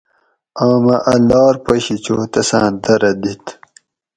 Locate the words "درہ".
2.83-3.11